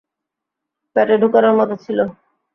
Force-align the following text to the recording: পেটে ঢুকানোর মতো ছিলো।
পেটে 0.95 1.15
ঢুকানোর 1.21 1.53
মতো 1.59 1.75
ছিলো। 1.83 2.05